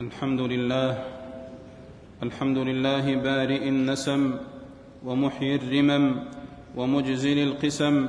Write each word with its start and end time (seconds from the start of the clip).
الحمد 0.00 0.40
لله 0.40 0.98
الحمد 2.22 2.58
لله 2.58 3.14
بارئ 3.16 3.68
النسم 3.68 4.34
ومحيي 5.06 5.54
الرمم 5.54 6.16
ومجزل 6.76 7.38
القسم 7.38 8.06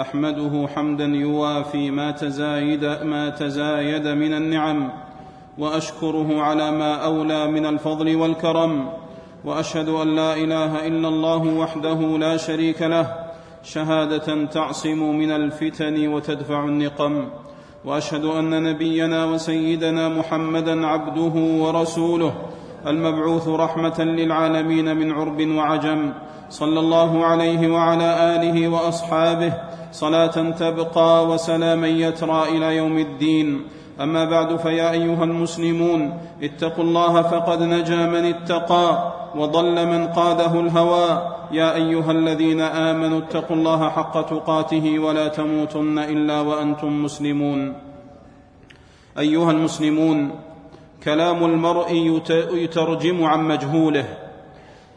أحمده 0.00 0.68
حمدا 0.74 1.04
يوافي 1.04 1.90
ما 1.90 2.10
تزايد 2.10 2.84
ما 2.84 3.28
تزايد 3.28 4.06
من 4.08 4.34
النعم 4.34 4.92
وأشكره 5.58 6.42
على 6.42 6.70
ما 6.70 6.94
أولى 6.94 7.46
من 7.46 7.66
الفضل 7.66 8.16
والكرم 8.16 8.92
وأشهد 9.44 9.88
أن 9.88 10.16
لا 10.16 10.34
إله 10.34 10.86
إلا 10.86 11.08
الله 11.08 11.42
وحده 11.54 12.18
لا 12.18 12.36
شريك 12.36 12.82
له 12.82 13.06
شهادة 13.62 14.44
تعصم 14.44 15.16
من 15.16 15.30
الفتن 15.30 16.08
وتدفع 16.08 16.64
النقم. 16.64 17.28
وأشهد 17.84 18.24
أن 18.24 18.62
نبينا 18.62 19.24
وسيدنا 19.24 20.08
محمدا 20.08 20.86
عبده 20.86 21.34
ورسوله 21.62 22.32
المبعوث 22.86 23.48
رحمة 23.48 23.98
للعالمين 24.00 24.96
من 24.96 25.12
عرب 25.12 25.40
وعجم 25.48 26.12
صلى 26.50 26.80
الله 26.80 27.24
عليه 27.24 27.72
وعلى 27.72 28.36
آله 28.36 28.68
وأصحابه 28.68 29.52
صلاة 29.92 30.50
تبقى 30.50 31.26
وسلاما 31.28 31.88
يترى 31.88 32.42
إلى 32.48 32.76
يوم 32.76 32.98
الدين. 32.98 33.60
أما 34.00 34.24
بعد 34.24 34.56
فيا 34.56 34.90
أيها 34.90 35.24
المسلمون 35.24 36.18
اتقوا 36.42 36.84
الله 36.84 37.22
فقد 37.22 37.62
نجا 37.62 38.06
من 38.06 38.24
اتقى 38.24 39.12
وضل 39.36 39.86
من 39.86 40.06
قاده 40.06 40.60
الهوى. 40.60 41.36
يا 41.52 41.74
أيها 41.74 42.10
الذين 42.10 42.60
آمنوا 42.60 43.18
اتقوا 43.18 43.56
الله 43.56 43.88
حق 43.90 44.22
تقاته 44.22 44.98
ولا 44.98 45.28
تموتن 45.28 45.98
إلا 45.98 46.40
وأنتم 46.40 47.04
مسلمون. 47.04 47.74
أيها 49.18 49.50
المسلمون 49.50 50.30
كلام 51.04 51.44
المرء 51.44 51.92
يترجم 52.52 53.24
عن 53.24 53.48
مجهوله. 53.48 54.04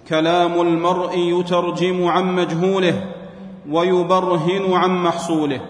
كلام 0.10 0.62
المرء 0.62 1.18
يترجم 1.18 2.08
عن 2.08 2.36
مجهوله 2.36 3.02
ويبرهن 3.70 4.74
عن 4.74 5.04
محصوله. 5.04 5.62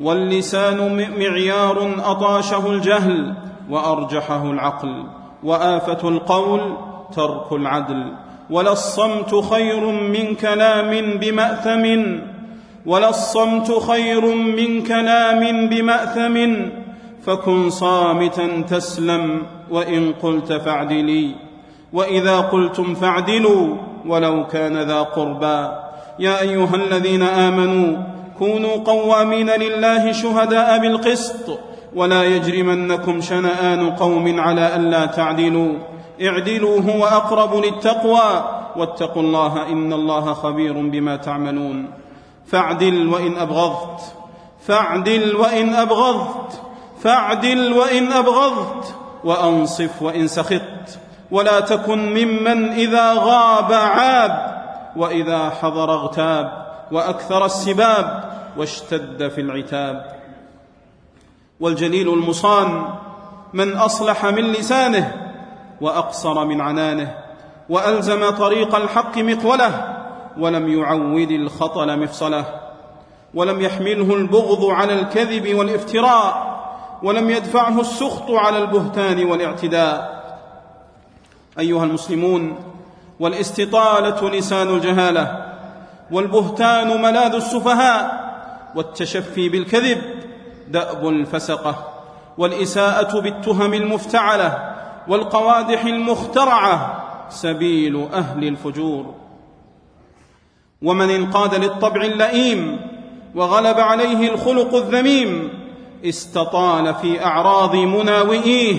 واللسان 0.00 1.08
معيار 1.18 1.94
أطاشه 2.04 2.72
الجهل 2.72 3.34
وأرجحه 3.70 4.50
العقل 4.50 5.04
وآفة 5.44 6.08
القول 6.08 6.76
ترك 7.14 7.52
العدل 7.52 8.12
ولا 8.50 8.72
الصمت 8.72 9.34
خير 9.34 9.86
من 9.86 10.34
كلام 10.34 11.18
بمأثم 11.18 12.06
ولا 12.86 13.08
الصمت 13.08 13.72
خير 13.72 14.34
من 14.34 14.82
كلام 14.82 15.68
بمأثم 15.68 16.56
فكن 17.22 17.70
صامتا 17.70 18.60
تسلم 18.68 19.42
وإن 19.70 20.12
قلت 20.12 20.52
فاعدلي 20.52 21.34
وإذا 21.92 22.40
قلتم 22.40 22.94
فاعدلوا 22.94 23.76
ولو 24.06 24.46
كان 24.46 24.76
ذا 24.76 25.02
قربى. 25.02 25.68
يا 26.18 26.40
أيها 26.40 26.74
الذين 26.74 27.22
آمنوا 27.22 27.96
كونوا 28.38 28.76
قوامين 28.76 29.50
لله 29.50 30.12
شهداء 30.12 30.78
بالقسط 30.78 31.58
ولا 31.94 32.24
يجرمنكم 32.24 33.20
شنآن 33.20 33.90
قوم 33.90 34.40
على 34.40 34.76
ألا 34.76 35.06
تعدلوا. 35.06 35.72
اعدلوا 36.22 36.80
هو 36.80 37.06
أقرب 37.06 37.64
للتقوى 37.64 38.44
واتقوا 38.76 39.22
الله 39.22 39.68
إن 39.68 39.92
الله 39.92 40.34
خبير 40.34 40.72
بما 40.72 41.16
تعملون. 41.16 41.90
فاعدل 42.46 43.08
وإن 43.08 43.36
أبغضت 43.36 44.00
فاعدل 44.66 45.36
وإن 45.36 45.74
أبغضت 45.74 46.60
فاعدل 47.02 47.72
وإن 47.72 48.12
أبغضت 48.12 48.94
وأنصف 49.24 50.02
وإن 50.02 50.28
سخطت. 50.28 50.98
ولا 51.30 51.60
تكن 51.60 52.14
ممن 52.14 52.68
إذا 52.68 53.12
غاب 53.12 53.72
عاب 53.72 54.56
وإذا 54.96 55.50
حضر 55.50 55.94
اغتاب 55.94 56.66
وأكثر 56.92 57.44
السباب. 57.44 58.25
واشتد 58.58 59.28
في 59.28 59.40
العتاب. 59.40 60.16
والجليل 61.60 62.08
المصان 62.12 62.84
من 63.52 63.72
أصلح 63.76 64.24
من 64.24 64.44
لسانه 64.52 65.32
وأقصر 65.80 66.44
من 66.44 66.60
عنانه 66.60 67.14
وألزم 67.68 68.30
طريق 68.30 68.74
الحق 68.74 69.18
مقوله 69.18 69.96
ولم 70.38 70.68
يعود 70.68 71.30
الخطل 71.30 71.98
مفصله 71.98 72.44
ولم 73.34 73.60
يحمله 73.60 74.14
البغض 74.14 74.64
على 74.64 75.00
الكذب 75.00 75.54
والافتراء 75.54 76.56
ولم 77.02 77.30
يدفعه 77.30 77.80
السخط 77.80 78.30
على 78.30 78.58
البهتان 78.58 79.24
والاعتداء. 79.26 80.16
أيها 81.58 81.84
المسلمون 81.84 82.56
والاستطالة 83.20 84.30
لسان 84.30 84.68
الجهالة 84.68 85.52
والبهتان 86.10 87.02
ملاذ 87.02 87.34
السفهاء 87.34 88.25
والتشفي 88.76 89.48
بالكذب 89.48 90.02
دأب 90.68 91.08
الفسقة 91.08 91.88
والإساءة 92.38 93.20
بالتهم 93.20 93.74
المفتعلة 93.74 94.74
والقوادح 95.08 95.84
المخترعة 95.84 97.02
سبيل 97.30 98.06
أهل 98.12 98.48
الفجور. 98.48 99.14
ومن 100.82 101.10
انقاد 101.10 101.54
للطبع 101.54 102.02
اللئيم 102.04 102.80
وغلب 103.34 103.80
عليه 103.80 104.30
الخلق 104.30 104.74
الذميم 104.74 105.48
استطال 106.04 106.94
في 106.94 107.24
أعراض 107.24 107.76
مناوئيه 107.76 108.74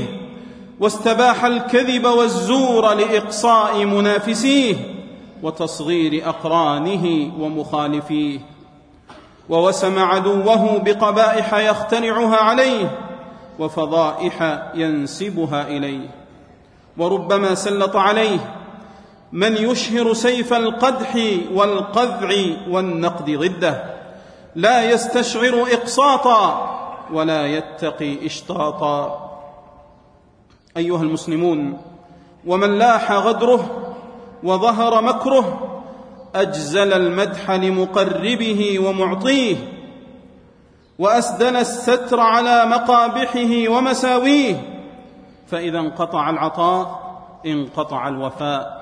واستباح 0.79 1.45
الكذب 1.45 2.05
والزور 2.05 2.93
لإقصاء 2.93 3.85
منافسيه 3.85 4.75
وتصغير 5.43 6.29
أقرانه 6.29 7.31
ومخالفيه. 7.39 8.39
ووسم 9.49 9.99
عدوه 9.99 10.79
بقبائح 10.79 11.53
يخترعها 11.53 12.35
عليه 12.35 12.97
وفضائح 13.59 14.63
ينسبها 14.75 15.67
إليه. 15.67 16.09
وربما 16.97 17.55
سلط 17.55 17.95
عليه 17.95 18.39
من 19.31 19.57
يشهر 19.57 20.13
سيف 20.13 20.53
القدح 20.53 21.15
والقذع 21.53 22.29
والنقد 22.69 23.31
ضده. 23.31 23.83
لا 24.55 24.91
يستشعر 24.91 25.65
إقساطا 25.71 26.73
ولا 27.13 27.45
يتقي 27.45 28.25
اشطاطا 28.25 29.27
أيها 30.77 31.01
المسلمون 31.01 31.81
ومن 32.47 32.77
لاح 32.77 33.11
غدره 33.11 33.93
وظهر 34.43 35.01
مكره 35.01 35.66
أجزل 36.35 36.93
المدح 36.93 37.51
لمقربه 37.51 38.79
ومعطيه 38.79 39.55
وأسدل 40.99 41.55
الستر 41.55 42.19
على 42.19 42.65
مقابحه 42.65 43.69
ومساويه 43.69 44.55
فإذا 45.47 45.79
انقطع 45.79 46.29
العطاء 46.29 47.07
انقطع 47.45 48.07
الوفاء 48.07 48.77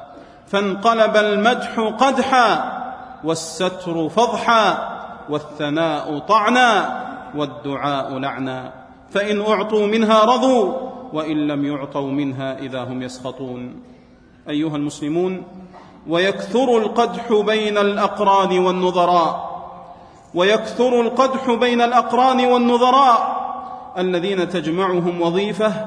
فانقلب 0.47 1.17
المدح 1.17 1.79
قدحا 1.79 2.71
والستر 3.23 4.09
فضحا 4.09 4.95
والثناء 5.29 6.19
طعنا 6.19 7.01
والدعاء 7.35 8.17
لعنا 8.17 8.73
فإن 9.09 9.41
أعطوا 9.41 9.87
منها 9.87 10.23
رضوا 10.23 10.73
وإن 11.13 11.47
لم 11.47 11.65
يعطوا 11.65 12.11
منها 12.11 12.59
إذا 12.59 12.83
هم 12.83 13.01
يسخطون. 13.01 13.81
أيها 14.49 14.75
المسلمون 14.75 15.43
ويكثر 16.09 16.77
القدح 16.77 17.33
بين 17.33 17.77
الأقران 17.77 18.59
والنظراء. 18.59 19.55
ويكثر 20.33 21.01
القدح 21.01 21.51
بين 21.51 21.81
الأقران 21.81 22.45
والنظراء. 22.45 23.45
الذين 23.97 24.49
تجمعهم 24.49 25.21
وظيفة 25.21 25.85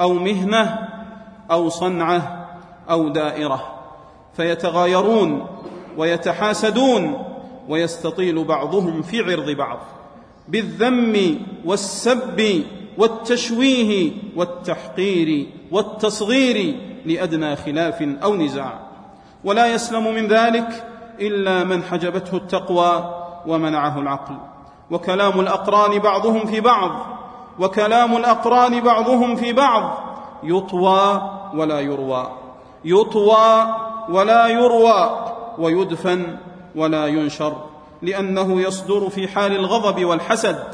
أو 0.00 0.12
مهنة 0.12 0.88
أو 1.50 1.68
صنعة 1.68 2.48
أو 2.90 3.08
دائرة. 3.08 3.62
فيتغايرون 4.36 5.46
ويتحاسدون 5.96 7.24
ويستطيل 7.68 8.44
بعضهم 8.44 9.02
في 9.02 9.32
عرض 9.32 9.50
بعض. 9.50 9.78
بالذم 10.48 11.38
والسب 11.64 12.64
والتشويه 12.98 14.12
والتحقير 14.36 15.46
والتصغير 15.70 16.76
لأدنى 17.06 17.56
خلاف 17.56 18.02
أو 18.02 18.34
نزاع. 18.34 18.89
ولا 19.44 19.66
يسلم 19.66 20.14
من 20.14 20.26
ذلك 20.26 20.84
إلا 21.20 21.64
من 21.64 21.82
حجبته 21.82 22.36
التقوى 22.36 23.14
ومنعه 23.46 23.98
العقل. 23.98 24.34
وكلام 24.90 25.40
الأقران 25.40 25.98
بعضهم 25.98 26.46
في 26.46 26.60
بعض 26.60 26.90
وكلام 27.58 28.16
الأقران 28.16 28.80
بعضهم 28.80 29.36
في 29.36 29.52
بعض 29.52 29.98
يطوى 30.42 31.30
ولا 31.54 31.80
يروى. 31.80 32.30
يطوى 32.84 33.74
ولا 34.08 34.46
يروى 34.46 35.24
ويدفن 35.58 36.36
ولا 36.76 37.06
ينشر 37.06 37.52
لأنه 38.02 38.60
يصدر 38.60 39.08
في 39.08 39.28
حال 39.28 39.56
الغضب 39.56 40.04
والحسد 40.04 40.64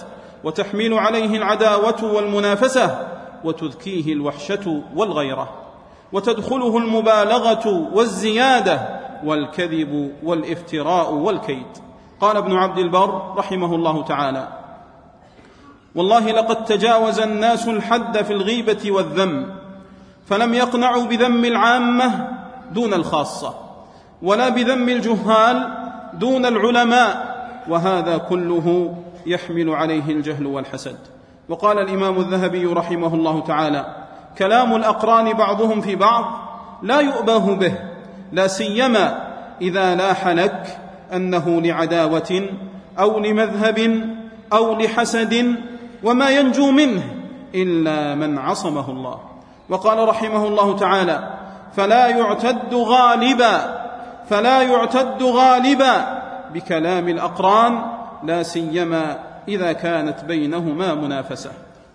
وتحميل 0.44 0.94
عليه 0.94 1.36
العداوة 1.36 2.04
والمنافسة 2.14 3.08
وتذكيه 3.44 4.12
الوحشة 4.12 4.82
والغيرة. 4.96 5.65
وتدخله 6.12 6.78
المبالغة 6.78 7.88
والزيادة 7.92 9.00
والكذب 9.24 10.12
والافتراء 10.22 11.12
والكيد. 11.12 11.66
قال 12.20 12.36
ابن 12.36 12.56
عبد 12.56 12.78
البر 12.78 13.34
رحمه 13.36 13.74
الله 13.74 14.04
تعالى 14.04 14.48
والله 15.94 16.30
لقد 16.30 16.64
تجاوز 16.64 17.20
الناس 17.20 17.68
الحد 17.68 18.22
في 18.22 18.32
الغيبة 18.32 18.90
والذم 18.90 19.54
فلم 20.26 20.54
يقنعوا 20.54 21.04
بذم 21.04 21.44
العامة 21.44 22.28
دون 22.72 22.94
الخاصة 22.94 23.54
ولا 24.22 24.48
بذم 24.48 24.88
الجهال 24.88 25.74
دون 26.14 26.46
العلماء 26.46 27.36
وهذا 27.68 28.16
كله 28.16 28.96
يحمل 29.26 29.70
عليه 29.70 30.10
الجهل 30.10 30.46
والحسد. 30.46 30.98
وقال 31.48 31.78
الإمام 31.78 32.18
الذهبي 32.18 32.66
رحمه 32.66 33.14
الله 33.14 33.40
تعالى 33.40 34.05
كلام 34.38 34.76
الأقران 34.76 35.32
بعضهم 35.32 35.80
في 35.80 35.96
بعض 35.96 36.24
لا 36.82 37.00
يؤباه 37.00 37.54
به 37.54 37.74
لا 38.32 38.46
سيما 38.46 39.26
إذا 39.60 39.94
لاح 39.94 40.28
لك 40.28 40.78
أنه 41.12 41.60
لعداوة 41.60 42.48
أو 42.98 43.18
لمذهب 43.18 44.08
أو 44.52 44.74
لحسد 44.74 45.56
وما 46.04 46.30
ينجو 46.30 46.70
منه 46.70 47.02
إلا 47.54 48.14
من 48.14 48.38
عصمه 48.38 48.90
الله. 48.90 49.18
وقال 49.68 50.08
رحمه 50.08 50.46
الله 50.46 50.76
تعالى 50.76 51.30
فلا 51.76 52.06
يعتد 52.06 52.74
غالبا 52.74 53.86
فلا 54.30 54.62
يعتد 54.62 55.22
غالبا 55.22 56.22
بكلام 56.54 57.08
الأقران 57.08 57.82
لا 58.22 58.42
سيما 58.42 59.18
إذا 59.48 59.72
كانت 59.72 60.24
بينهما 60.24 60.94
منافسة. 60.94 61.50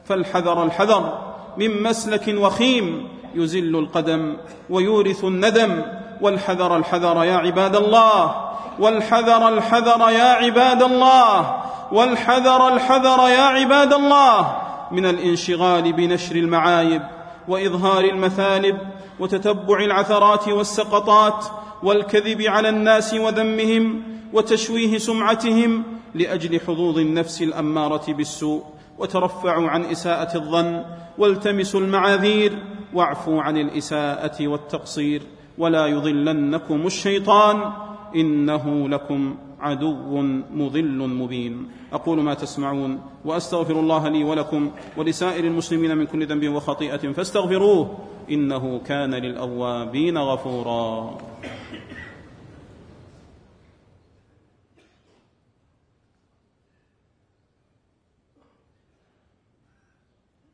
فالحذر 0.06 0.64
الحذر. 0.64 1.31
من 1.58 1.84
مسلك 1.84 2.36
وخيم 2.38 3.08
يزل 3.36 3.76
القدم 3.76 4.38
ويورث 4.70 5.24
الندم 5.24 5.82
والحذر 6.22 6.78
الحذر 6.78 7.24
يا 7.24 7.36
عباد 7.36 7.76
الله 7.76 8.52
والحذر 8.80 9.48
الحذر 9.48 10.10
يا 10.10 10.24
عباد 10.24 10.84
الله 10.84 11.62
والحذر 11.92 12.68
الحذر 12.68 13.30
يا 13.30 13.42
عباد 13.42 13.94
الله 13.94 14.58
من 14.92 15.06
الانشغال 15.06 15.94
بنشر 15.94 16.36
المعايب 16.36 17.02
وإظهار 17.48 18.04
المثالب 18.04 18.78
وتتبع 19.20 19.80
العثرات 19.80 20.48
والسقطات 20.48 21.46
والكذب 21.84 22.42
على 22.42 22.70
الناس 22.70 23.14
وذمهم 23.14 24.04
وتشويه 24.34 24.98
سمعتهم 24.98 25.84
لأجل 26.16 26.60
حظوظ 26.60 26.98
النفس 26.98 27.42
الأمارة 27.42 28.14
بالسوء 28.14 28.64
وترفعوا 29.02 29.70
عن 29.70 29.84
إساءة 29.84 30.38
الظن 30.38 30.84
والتمسوا 31.18 31.80
المعاذير 31.80 32.52
واعفوا 32.94 33.42
عن 33.42 33.58
الإساءة 33.58 34.48
والتقصير 34.48 35.22
ولا 35.58 35.86
يضلنكم 35.88 36.86
الشيطان 36.86 37.72
إنه 38.16 38.90
لكم 38.90 39.36
عدو 39.60 40.22
مضل 40.54 40.98
مبين. 40.98 41.68
أقول 41.94 42.20
ما 42.20 42.34
تسمعون 42.34 43.02
وأستغفر 43.26 43.80
الله 43.80 44.08
لي 44.08 44.24
ولكم 44.24 44.72
ولسائر 44.98 45.44
المسلمين 45.44 45.98
من 45.98 46.06
كل 46.06 46.26
ذنب 46.26 46.50
وخطيئة 46.50 47.12
فاستغفروه 47.12 47.98
إنه 48.32 48.82
كان 48.86 49.14
للأوابين 49.14 50.18
غفورا. 50.18 51.18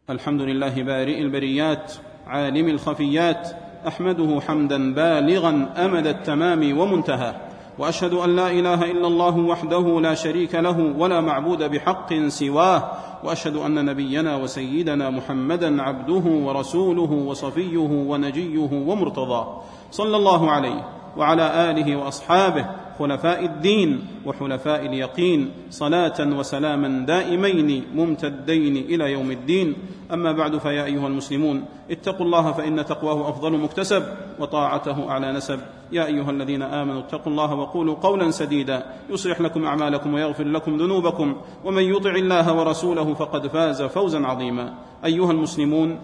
الحمد 0.10 0.42
لله 0.42 0.84
بارئ 0.84 1.22
البريات 1.22 1.94
عالم 2.28 2.68
الخفيات 2.68 3.50
أحمده 3.88 4.42
حمدا 4.48 4.94
بالغا 4.94 5.70
أمد 5.78 6.08
التمام 6.08 6.78
ومنتهاه 6.78 7.36
وأشهد 7.80 8.14
أن 8.14 8.36
لا 8.36 8.52
إله 8.52 8.92
إلا 8.92 9.08
الله 9.08 9.38
وحده 9.38 10.02
لا 10.02 10.14
شريك 10.14 10.56
له 10.56 10.94
ولا 10.98 11.22
معبود 11.22 11.64
بحق 11.64 12.14
سواه 12.28 12.92
وأشهد 13.24 13.56
أن 13.56 13.86
نبينا 13.86 14.36
وسيدنا 14.36 15.10
محمدا 15.10 15.82
عبده 15.82 16.24
ورسوله 16.32 17.12
وصفيه 17.12 17.88
ونجيه 17.90 18.70
ومرتضاه 18.74 19.62
صلى 19.92 20.18
الله 20.18 20.52
عليه 20.52 20.88
وعلى 21.18 21.72
آله 21.72 21.96
وأصحابه 21.96 22.66
خلفاء 23.00 23.46
الدين 23.46 24.08
وحلفاء 24.26 24.86
اليقين 24.86 25.52
صلاة 25.70 26.20
وسلاما 26.20 27.06
دائمين 27.06 27.84
ممتدين 27.96 28.78
إلى 28.78 29.12
يوم 29.12 29.32
الدين. 29.32 29.76
أما 30.14 30.32
بعد 30.32 30.58
فيا 30.58 30.86
أيها 30.86 31.08
المسلمون 31.08 31.66
اتقوا 31.92 32.26
الله 32.26 32.52
فإن 32.52 32.86
تقواه 32.86 33.30
أفضل 33.30 33.58
مكتسب 33.58 34.04
وطاعته 34.40 35.10
أعلى 35.10 35.32
نسب. 35.32 35.60
يا 35.92 36.06
أيها 36.06 36.32
الذين 36.32 36.62
آمنوا 36.62 37.00
اتقوا 37.00 37.32
الله 37.32 37.54
وقولوا 37.54 37.96
قولا 37.96 38.32
سديدا. 38.32 38.86
يصلح 39.10 39.42
لكم 39.42 39.66
أعمالكم 39.66 40.14
ويغفر 40.14 40.44
لكم 40.44 40.78
ذنوبكم. 40.78 41.36
ومن 41.64 41.84
يطع 41.84 42.16
الله 42.16 42.54
ورسوله 42.54 43.14
فقد 43.14 43.48
فاز 43.48 43.82
فوزا 43.82 44.26
عظيما. 44.26 44.74
أيها 45.06 45.32
المسلمون 45.32 46.00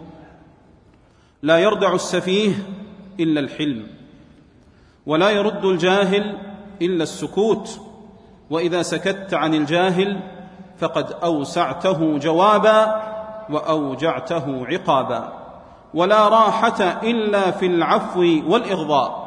لا 1.44 1.57
يردع 1.57 1.94
السفيه 1.94 2.51
إلا 3.19 3.40
الحلم 3.40 3.88
ولا 5.06 5.30
يرد 5.30 5.66
الجاهل 5.66 6.38
إلا 6.81 7.04
السكوت 7.04 7.80
وإذا 8.50 8.81
سكت 8.81 9.34
عن 9.34 9.54
الجاهل 9.54 10.20
فقد 10.78 11.12
أوسعته 11.24 12.18
جوابا 12.18 13.04
وأوجعته 13.50 14.66
عقابا. 14.66 15.34
ولا 15.94 16.28
راحة 16.28 17.00
إلا 17.04 17.52
في 17.52 17.66
العفو 17.66 18.22
والإغضاء. 18.48 19.24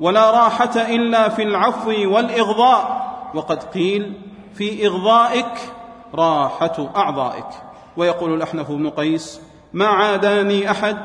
ولا 0.00 0.30
راحة 0.30 0.80
إلا 0.94 1.28
في 1.28 1.42
العفو 1.42 1.90
والإغضاء. 1.90 3.06
وقد 3.34 3.62
قيل 3.62 4.12
في 4.54 4.86
إغضائك 4.86 5.72
راحة 6.14 6.88
أعضائك. 6.96 7.48
ويقول 7.96 8.34
الأحنف 8.34 8.70
بن 8.70 8.90
قيس 8.90 9.40
ما 9.72 9.86
عاداني 9.86 10.70
أحد 10.70 10.98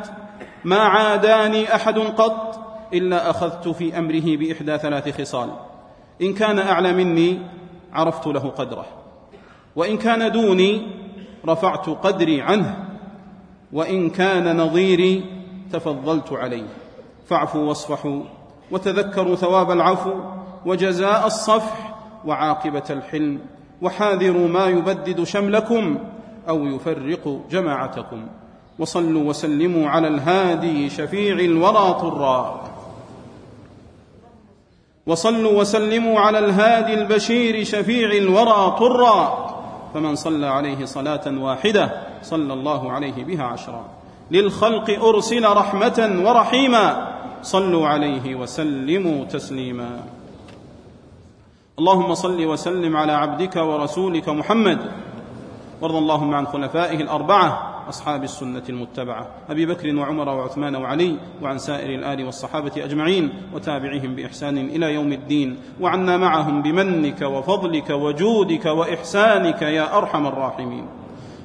ما 0.64 0.80
عاداني 0.80 1.76
أحد 1.76 2.00
قط 2.00 2.60
إلا 2.94 3.30
أخذت 3.30 3.68
في 3.68 3.98
أمره 3.98 4.38
بإحدى 4.38 4.78
ثلاث 4.78 5.22
خصال 5.22 5.50
إن 6.22 6.34
كان 6.34 6.60
أعلى 6.60 6.94
مني 6.94 7.40
عرفت 7.94 8.28
له 8.28 8.40
قدره. 8.40 8.86
وإن 9.76 9.98
كان 9.98 10.32
دوني 10.32 10.88
رفعت 11.48 11.90
قدري 11.90 12.42
عنه. 12.42 12.86
وإن 13.74 14.10
كان 14.10 14.58
نظيري 14.58 15.24
تفضلت 15.72 16.34
عليه. 16.34 16.68
فاعفوا 17.28 17.62
واصفحوا 17.62 18.22
وتذكروا 18.72 19.36
ثواب 19.36 19.72
العفو 19.72 20.14
وجزاء 20.66 21.28
الصفح 21.28 21.96
وعاقبة 22.26 22.84
الحلم 22.90 23.40
وحاذروا 23.82 24.48
ما 24.48 24.66
يبدد 24.66 25.24
شملكم 25.24 25.98
أو 26.50 26.66
يفرق 26.66 27.42
جماعتكم. 27.52 28.28
وصلوا 28.80 29.24
وسلموا 29.24 29.90
على 29.90 30.08
الهادي 30.08 30.90
شفيع 30.90 31.40
الورى 31.40 31.94
طرا 31.94 32.71
وصلوا 35.08 35.60
وسلموا 35.60 36.20
على 36.20 36.40
الهادي 36.40 36.94
البشير 36.94 37.64
شفيع 37.64 38.12
الورى 38.12 38.76
طرا. 38.80 39.52
فمن 39.94 40.16
صلى 40.16 40.48
عليه 40.48 40.86
صلاة 40.86 41.22
واحدة 41.28 42.02
صلى 42.22 42.54
الله 42.54 42.92
عليه 42.92 43.24
بها 43.24 43.44
عشرا. 43.44 43.86
للخلق 44.32 45.04
أرسل 45.04 45.46
رحمة 45.46 46.22
ورحيما. 46.26 47.08
صلوا 47.44 47.88
عليه 47.88 48.36
وسلموا 48.36 49.26
تسليما. 49.26 50.04
اللهم 51.80 52.14
صل 52.14 52.46
وسلم 52.46 52.98
على 52.98 53.12
عبدك 53.12 53.56
ورسولك 53.56 54.30
محمد. 54.30 54.80
وارض 55.82 55.96
اللهم 55.96 56.36
عن 56.36 56.48
خلفائه 56.48 57.02
الأربعة. 57.02 57.71
أصحاب 57.92 58.24
السنة 58.24 58.64
المتبعة 58.70 59.28
أبي 59.50 59.66
بكر 59.66 59.96
وعمر 59.96 60.30
وعثمان 60.30 60.76
وعلي 60.76 61.18
وعن 61.42 61.58
سائر 61.58 62.00
الآل 62.00 62.24
والصحابة 62.26 62.72
أجمعين 62.78 63.30
وتابعهم 63.54 64.16
بإحسان 64.16 64.58
إلى 64.58 64.94
يوم 64.94 65.12
الدين 65.12 65.58
وعنا 65.82 66.18
معهم 66.18 66.62
بمنك 66.62 67.22
وفضلك 67.22 67.90
وجودك 67.90 68.66
وإحسانك 68.66 69.62
يا 69.62 69.98
أرحم 69.98 70.28
الراحمين. 70.28 70.86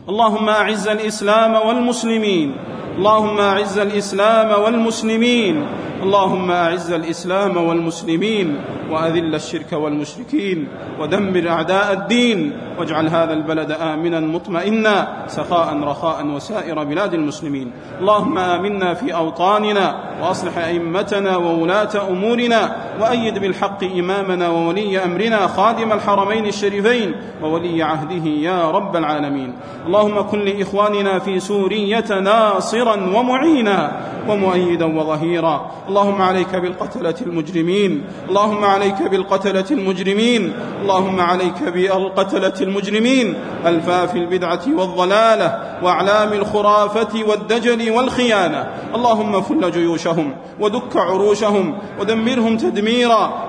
اللهم 0.08 0.48
أعز 0.48 0.88
الإسلام 0.88 1.52
والمسلمين. 1.66 2.48
اللهم 2.96 3.40
أعز 3.40 3.78
الإسلام 3.78 4.62
والمسلمين. 4.62 5.66
اللهم 6.02 6.50
أعز 6.50 6.92
الإسلام 6.92 7.56
والمسلمين 7.56 8.56
وأذل 8.90 9.34
الشرك 9.34 9.72
والمشركين 9.72 10.68
ودمر 11.00 11.48
أعداء 11.48 11.92
الدين 11.92 12.52
واجعل 12.78 13.08
هذا 13.08 13.32
البلد 13.32 13.70
آمنا 13.72 14.20
مطمئنا 14.20 15.08
سخاء 15.26 15.80
رخاء 15.80 16.26
وسائر 16.26 16.84
بلاد 16.84 17.14
المسلمين. 17.14 17.72
اللهم 18.00 18.38
آمنا 18.38 18.94
في 18.94 19.14
أوطاننا 19.14 19.86
وأصلح 20.22 20.58
أئمتنا 20.58 21.36
وولاة 21.36 22.08
أمورنا 22.08 22.76
وأيد 23.00 23.38
بالحق 23.38 23.84
إمامنا 23.84 24.48
وولي 24.48 25.04
أمرنا 25.04 25.46
خادم 25.46 25.92
الحرمين 25.92 26.46
الشريفين 26.46 27.14
وولي 27.42 27.82
عهده 27.82 28.30
يا 28.30 28.70
رب 28.70 28.96
العالمين. 28.96 29.52
اللهم 29.86 30.20
كن 30.20 30.38
لإخواننا 30.38 31.18
في 31.18 31.40
سورية 31.40 32.20
ناصرا 32.20 32.96
ومعينا 33.14 33.92
ومؤيدا 34.28 34.84
وظهيرا. 34.84 35.70
اللهم 35.88 36.22
عليك 36.22 36.56
بالقتلة 36.56 37.14
المجرمين. 37.26 38.04
اللهم 38.28 38.64
عليك 38.64 39.02
بالقتلة 39.02 39.64
المجرمين. 39.70 40.52
اللهم 40.82 41.20
عليك 41.20 41.62
بالقتلة 41.62 42.54
المجرمين. 42.60 43.34
ألفاف 43.66 44.16
البدعة 44.16 44.62
والضلالة 44.68 45.78
وأعلام 45.82 46.32
الخرافة 46.32 47.24
والدجل 47.28 47.90
والخيانة. 47.90 48.66
اللهم 48.94 49.42
فل 49.42 49.70
جيوشهم 49.70 50.32
ودك 50.60 50.96
عروشهم 50.96 51.78
ودمرهم 52.00 52.56
تدميرا 52.56 52.85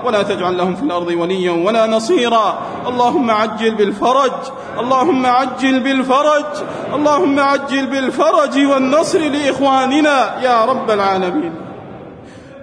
ولا 0.06 0.24
تجعل 0.24 0.58
لهم 0.58 0.76
في 0.76 0.84
الأرض 0.84 1.08
وليا 1.08 1.52
ولا 1.52 1.88
نصيرا. 1.88 2.58
اللهم 2.88 3.32
عجل 3.32 3.76
بالفرج 3.76 4.32
اللهم 4.80 5.26
عجل 5.26 5.80
بالفرج 5.80 6.46
اللهم 6.94 7.40
عجل 7.40 7.86
بالفرج 7.88 8.66
والنصر 8.66 9.20
لإخواننا 9.20 10.42
يا 10.42 10.66
رب 10.66 10.92
العالمين. 10.92 11.54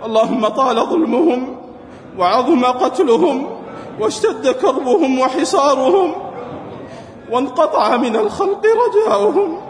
اللهم 0.04 0.48
طال 0.48 0.76
ظلمهم 0.76 1.56
وعظم 2.18 2.64
قتلهم 2.64 3.46
واشتد 4.00 4.48
كربهم 4.48 5.18
وحصارهم 5.18 6.14
وانقطع 7.30 7.96
من 7.96 8.16
الخلق 8.16 8.62
رجاؤهم. 8.84 9.60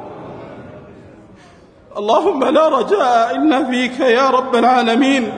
اللهم 1.96 2.44
لا 2.44 2.68
رجاء 2.68 3.36
إلا 3.36 3.64
فيك 3.64 4.00
يا 4.00 4.30
رب 4.30 4.56
العالمين. 4.56 5.32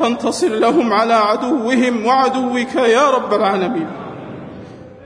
فانتصر 0.00 0.48
لهم 0.48 0.92
على 0.92 1.14
عدوهم 1.14 2.06
وعدوك 2.06 2.74
يا 2.74 3.10
رب 3.10 3.34
العالمين. 3.34 3.86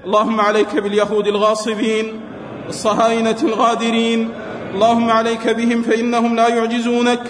اللهم 0.04 0.40
عليك 0.40 0.76
باليهود 0.76 1.26
الغاصبين 1.26 2.20
الصهاينة 2.68 3.36
الغادرين. 3.42 4.30
اللهم 4.74 5.10
عليك 5.10 5.48
بهم 5.48 5.82
فإنهم 5.82 6.36
لا 6.36 6.48
يعجزونك. 6.48 7.20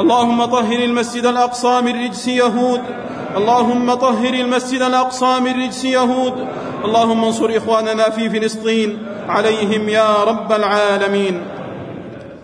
اللهم 0.00 0.44
طهر 0.44 0.78
المسجد 0.78 1.26
الأقصى 1.26 1.80
من 1.80 2.04
رجس 2.04 2.28
يهود. 2.28 2.80
اللهم 3.36 3.94
طهر 3.94 4.34
المسجد 4.34 4.82
الأقصى 4.82 5.40
من 5.40 5.62
رجس 5.62 5.84
يهود. 5.84 6.46
اللهم 6.84 7.24
انصر 7.24 7.56
إخواننا 7.56 8.10
في 8.10 8.30
فلسطين. 8.30 8.98
عليهم 9.28 9.88
يا 9.88 10.24
رب 10.24 10.52
العالمين. 10.52 11.42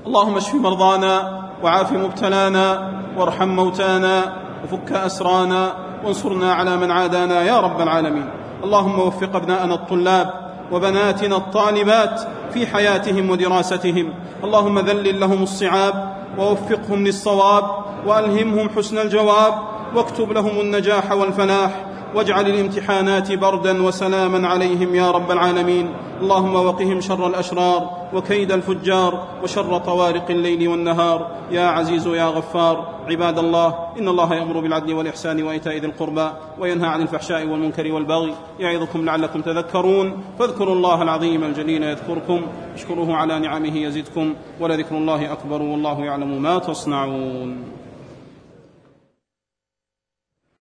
اللهم 0.07 0.37
اشف 0.37 0.55
مرضانا 0.55 1.15
وعاف 1.63 1.93
مبتلانا 1.93 2.93
وارحم 3.19 3.49
موتانا. 3.49 4.48
وفك 4.65 4.93
أسرانا 4.93 5.73
وانصرنا 6.05 6.53
على 6.53 6.77
من 6.77 6.91
عادانا 6.91 7.43
يا 7.43 7.61
رب 7.61 7.81
العالمين. 7.81 8.31
اللهم 8.65 8.99
وفق 8.99 9.37
أبناءنا 9.37 9.75
الطلاب 9.75 10.31
وبناتنا 10.73 11.37
الطالبات 11.37 12.21
في 12.55 12.67
حياتهم 12.67 13.31
ودراستهم. 13.31 14.15
اللهم 14.45 14.79
ذلل 14.79 15.21
لهم 15.21 15.43
الصعاب 15.43 16.17
ووفقهم 16.39 17.05
للصواب 17.05 17.65
وألهمهم 18.07 18.69
حسن 18.69 18.99
الجواب 18.99 19.55
واكتب 19.95 20.33
لهم 20.33 20.61
النجاح 20.61 21.13
والفلاح. 21.13 21.71
واجعل 22.15 22.47
الامتحانات 22.47 23.33
بردا 23.33 23.83
وسلاما 23.83 24.49
عليهم 24.49 24.95
يا 24.95 25.11
رب 25.11 25.31
العالمين. 25.31 25.95
اللهم 26.21 26.55
وقهم 26.55 27.01
شر 27.01 27.27
الأشرار 27.27 27.91
وكيد 28.15 28.53
الفجار 28.53 29.27
وشر 29.43 29.79
طوارق 29.79 30.31
الليل 30.31 30.69
والنهار. 30.69 31.31
يا 31.51 31.67
عزيز 31.67 32.07
يا 32.07 32.25
غفار 32.25 32.99
عباد 33.09 33.39
الله 33.39 33.75
إن 33.99 34.09
الله 34.09 34.35
يأمر 34.35 34.61
بالعدل 34.61 34.95
والإحسان 34.95 35.43
وإيتاء 35.43 35.77
ذي 35.77 35.87
القربى 35.87 36.29
وينهى 36.61 36.89
عن 36.89 37.03
الفحشاء 37.03 37.47
والمنكر 37.47 37.93
والبغي 37.93 38.35
يعظكم 38.61 39.05
لعلكم 39.05 39.41
تذكرون. 39.41 40.25
فاذكروا 40.39 40.75
الله 40.75 41.03
العظيم 41.03 41.45
الجليل 41.45 41.83
يذكركم 41.83 42.41
اشكروه 42.75 43.17
على 43.17 43.39
نعمه 43.39 43.77
يزدكم 43.77 44.35
ولذكر 44.61 44.97
الله 44.97 45.33
أكبر 45.33 45.63
والله 45.63 46.01
يعلم 46.01 46.43
ما 46.43 46.59
تصنعون. 46.59 47.65